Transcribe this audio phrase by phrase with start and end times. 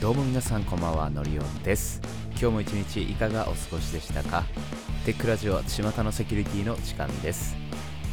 [0.00, 2.00] どうも皆さんこんばんはのりおんです。
[2.30, 4.44] 今日も一日いかがお過ごしでしたか？
[5.04, 7.54] テックラジオは巷のセキュリティの時間です。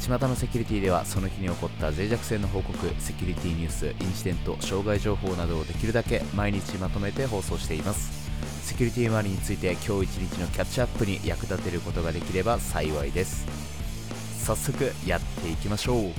[0.00, 8.28] 巷のセキュリティではその日に起こった脆弱性の報告セキュリティニュースインシデント障害情報などをできるだけ毎日まとめて放送しています。
[8.66, 13.46] セキュリティ周りについて今日一日のキャッチアップに役立てることができれば幸いです。
[14.44, 16.12] 早速やっていきましょう。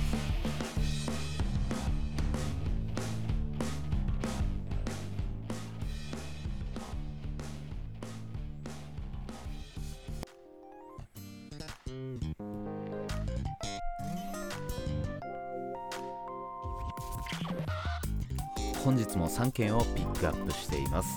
[18.87, 21.09] 本日も3件をピックアップしています。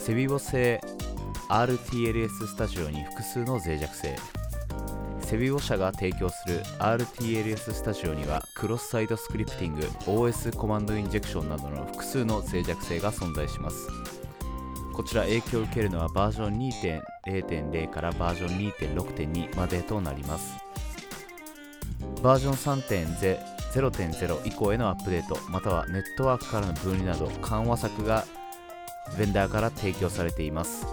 [0.00, 0.80] セビボ製
[1.48, 4.16] RTLS スタジオに複数の脆弱性。
[5.20, 13.86] セビボ社が提供する RTLS スタジオにはクロスサイドスクリプティング OS コマンドインジェクションなどの複数の脆弱性が存在します。
[14.92, 16.58] こちら影響を受けるのはバージョン
[17.28, 20.56] 2.0.0からバージョン2.6.2までとなります。
[22.24, 22.56] バージョン
[23.72, 28.24] 0.0以降へのアップデートまたはネットワークからの分離など緩和策が
[29.18, 30.86] ベンダーから提供されています。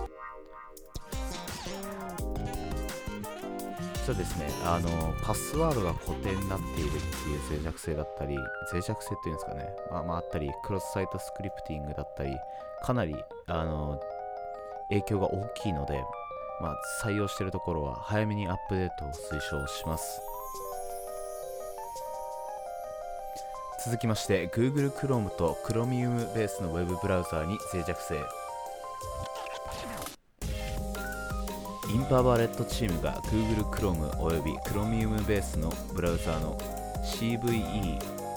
[4.05, 4.49] そうですね。
[4.65, 4.89] あの
[5.23, 8.35] パスワードが固定になっているっていう脆弱性だったり
[8.71, 9.69] 脆弱性っていうんですかね。
[9.91, 12.35] まあまああったりクロスサイトスクリプティングだったり
[12.81, 13.99] かなりあの
[14.89, 16.03] 影響が大きいので、
[16.59, 20.28] まあ、採用しているところは早めにアップデートを推奨します。
[23.85, 28.15] 続きまして Google Chrome と Chromium ベースの Web ブラウザーに脆弱性。
[31.93, 36.57] インパワーレッドチームが Google Chrome および Chromium ベースのブラウザーの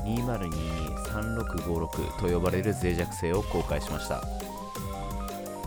[0.04, 4.22] CVE20223656 と呼ばれる脆弱性を公開しました。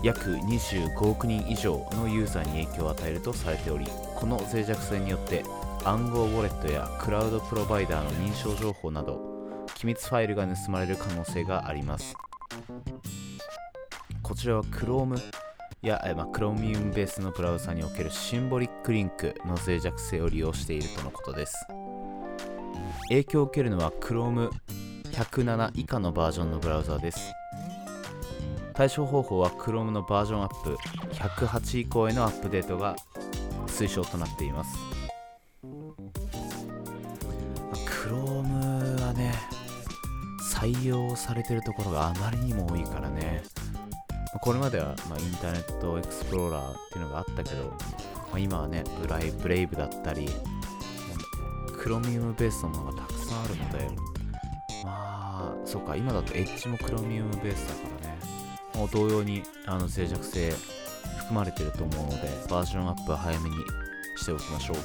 [0.02, 5.42] 約25億人以上のユーザーに影響を与えるとされておりこの脆弱性によって
[5.84, 9.35] 暗号ウォレットやクラウドプロバイダーの認証情報など
[9.76, 12.16] 機密ファイルが盗まれる可能性があります。
[14.22, 15.20] こちらは Chrome
[15.82, 21.54] や、まあ、Chromium ベースのブラウザにおけるシンボリックリンクの脆弱性を利用しているとのことです。
[23.08, 24.50] 影響を受けるのは Chrome
[25.12, 27.32] 107以下のバージョンのブラウザです。
[28.72, 30.76] 対処方法は Chrome のバージョンアップ
[31.12, 32.96] 108以降へのアップデートが
[33.66, 34.70] 推奨となっています。
[37.86, 39.55] Chrome はね
[40.66, 43.42] 採用されてるところがあまりにも多いからね。
[44.42, 47.74] これまでは、まあ、インターネットエクスプローラーっていうのがあったけど、ま
[48.34, 50.28] あ、今はねブライブレイブだったり
[51.78, 53.88] クロミウムベースのものがたくさんあるので
[54.84, 58.18] まあそうか今だとエッジもクロミウムベースだからね。
[58.74, 60.52] もう同様にあの脆弱性
[61.18, 63.56] 含まれてると思うのでバージョンアップは早めに
[64.16, 64.76] しておきましょう。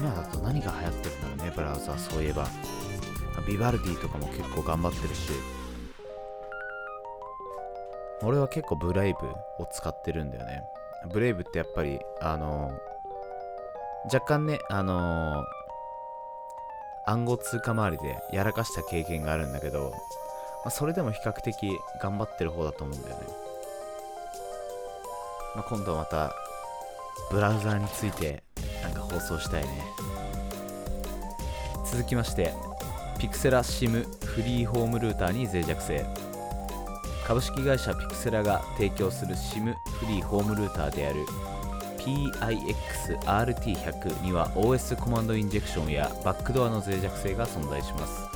[0.00, 1.52] 今だと何が流行ってるんだろうね。
[1.54, 2.46] ブラウザそういえば。
[3.46, 5.30] ビバルディとかも結構頑張ってるし。
[8.22, 9.28] 俺は結構ブレイブ
[9.62, 10.62] を使ってるんだよね。
[11.12, 12.72] ブレイブってやっぱりあの
[14.04, 15.44] 若干ねあの
[17.06, 19.90] 暗号通貨周りでやらかした経験があるんだけど、
[20.64, 23.22] まあ、それでも比較的頑張ってる方だと思うんだよね、
[25.56, 26.34] まあ、今度はまた
[27.30, 28.42] ブラウザーについて
[28.82, 29.68] なんか放送したいね。
[31.90, 32.52] 続きまして
[33.18, 36.06] ピクセラ SIM フリーホームルーターに脆弱性。
[37.26, 41.24] 株式会社ピクセラが提供する SIM フリーホームルーターである
[41.98, 48.30] PIXRT100 には OS コマンドインジェクションやバックドアの脆弱性が存在します。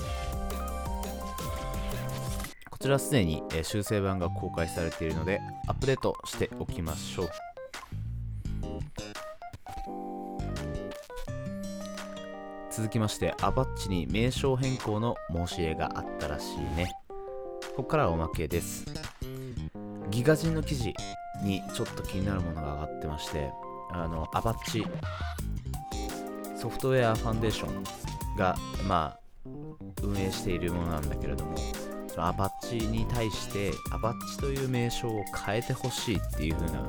[2.71, 7.31] こちらすでに修正版が公開されているのでアップデートしておきましょう。
[12.77, 16.93] 続きましてアバッチに名称変更の申し入れがあったらしいね。
[17.77, 18.85] ここからはおまけです。
[20.11, 20.93] ギガ人の記事
[21.45, 23.49] にちょっと気になるものが上がってまして
[23.93, 24.85] あのアバッチ
[26.57, 27.85] ソフトウェアファンデーション
[28.37, 28.57] が
[28.89, 29.49] まあ
[30.03, 31.57] 運営しているものなんだけれども
[32.09, 36.85] そのアバッチに対してアバッチという名称を変えてほしいっていう風な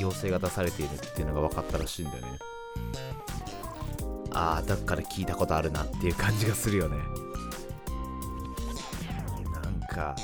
[0.00, 2.38] 要請が出されているっていうのが分かったらしいんだよね。
[4.32, 6.96] ああだから聞いたことあるなっていう感じがするよね。
[9.52, 10.16] なんか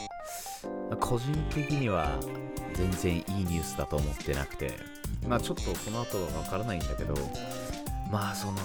[1.01, 2.19] 個人的には
[2.75, 4.97] 全然いいニュースだと思ってなくて。
[5.27, 7.15] まあちょっとこの後はわからないんだけど
[8.13, 8.59] まあその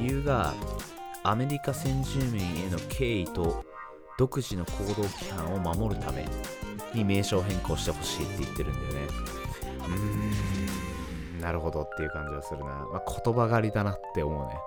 [0.00, 0.54] 理由が
[1.22, 3.64] アメリカ先住民への敬意と
[4.18, 6.26] 独自の行動規範を守るため
[6.94, 9.08] に名称変更してほしいって言ってるんだよね。
[9.86, 10.25] うーん
[11.46, 14.58] なるほどっていう感じはするな、まあ、言葉狩りだなって思うね。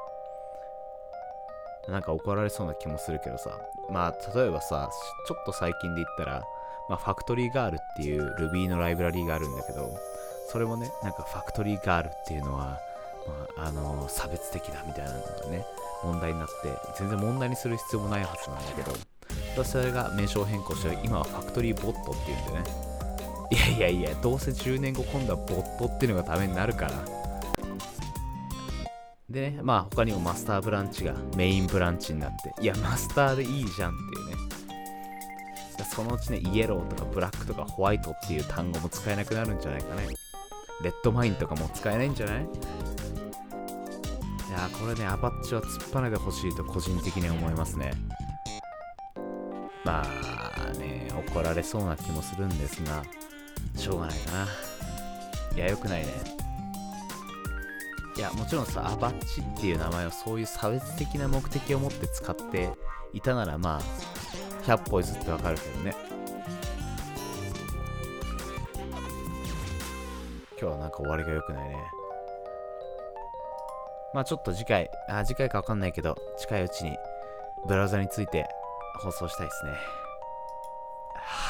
[1.89, 3.51] なんか怒られそうな気もするけどさ。
[3.91, 4.89] まあ例えばさ
[5.27, 6.43] ちょっと最近で言ったら、
[6.87, 9.93] まあ、ファクトリーガールっていう Ruby のライブラリーがあるんだけど
[10.47, 12.79] それもねなんかファクトリーガールっていうのは、
[13.57, 15.65] まあ、あの差別的だみたいなのがね
[16.01, 16.53] 問題になって
[16.97, 18.83] 全然問題にする必要もないはずなんだけ
[19.57, 22.88] どそれが名称変更して今はファクトリーボットっていうんでね。
[23.51, 26.91] いやいやいやどうせ10年後今度はボットっていうのがためになるから。
[29.29, 34.35] でねまあ他にもマスターブランチがメインブランチになっていやマスターでいいじゃんっていうね。
[35.91, 40.07] そのうちねイエローとかブラックとかホワイトっていう単語も使えなくなるんじゃないかね。
[40.83, 42.43] レッドマインとかも使えないんじゃない？
[42.43, 42.45] い
[44.51, 47.91] やこれねアパッチは突っぱねてほしいと個人的に思いますね。
[49.85, 53.03] まあね怒られそうな気もするんですが。
[53.75, 54.47] しょうがないかな。
[55.55, 56.13] いやよくないね。
[58.17, 62.69] いやもちろんさアバッチっていう名前をそういう差別的な目的を持って使って
[63.13, 63.81] いたならまあ
[64.65, 65.95] 100歩譲ってわかるけどね。
[70.59, 71.77] 今日はなんか終わりが良くないね。
[74.13, 76.97] まあちょっと次回あ次回かわかんないけど近いうちに
[77.67, 78.47] ブラウザについて
[79.01, 79.98] 放送したいですね。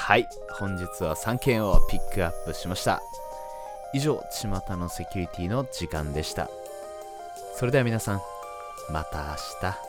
[0.10, 0.28] はい
[0.58, 3.00] 本日は3件をピックアップしました。
[3.94, 6.50] 以上巷のセキュリティの時間でした。
[7.54, 8.22] それでは皆さん
[8.92, 9.89] また明日。